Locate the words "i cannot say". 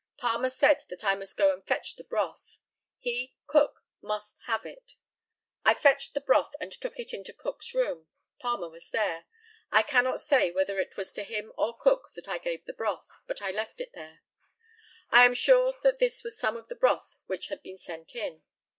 9.71-10.49